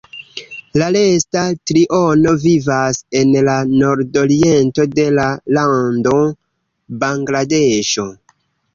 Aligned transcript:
La 0.81 0.85
resta 0.95 1.43
triono 1.71 2.33
vivas 2.45 3.03
en 3.21 3.35
la 3.49 3.59
nordoriento 3.83 4.89
de 4.97 5.09
la 5.21 5.29
lando 5.61 6.19
Bangladeŝo. 7.05 8.13